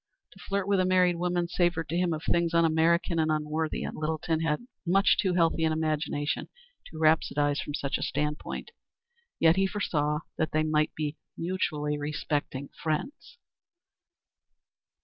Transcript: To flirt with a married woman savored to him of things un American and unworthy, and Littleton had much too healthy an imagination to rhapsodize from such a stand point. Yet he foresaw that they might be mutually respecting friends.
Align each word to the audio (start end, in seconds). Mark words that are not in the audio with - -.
To 0.31 0.39
flirt 0.39 0.67
with 0.67 0.79
a 0.79 0.83
married 0.85 1.17
woman 1.17 1.47
savored 1.47 1.87
to 1.89 1.95
him 1.95 2.11
of 2.11 2.23
things 2.23 2.55
un 2.55 2.65
American 2.65 3.19
and 3.19 3.29
unworthy, 3.31 3.83
and 3.83 3.95
Littleton 3.95 4.39
had 4.39 4.65
much 4.83 5.15
too 5.15 5.35
healthy 5.35 5.63
an 5.63 5.71
imagination 5.71 6.49
to 6.87 6.97
rhapsodize 6.97 7.61
from 7.61 7.75
such 7.75 7.99
a 7.99 8.01
stand 8.01 8.39
point. 8.39 8.71
Yet 9.39 9.57
he 9.57 9.67
foresaw 9.67 10.21
that 10.39 10.53
they 10.53 10.63
might 10.63 10.95
be 10.95 11.17
mutually 11.37 11.99
respecting 11.99 12.69
friends. 12.69 13.37